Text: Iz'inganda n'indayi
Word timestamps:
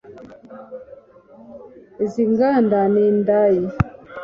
Iz'inganda 2.05 2.79
n'indayi 2.93 3.63